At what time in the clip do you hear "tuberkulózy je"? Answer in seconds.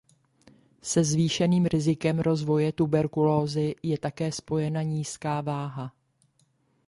2.71-3.97